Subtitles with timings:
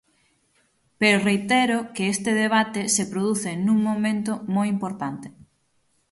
[0.99, 5.27] Pero reitero que este debate se produce nun momento moi importante.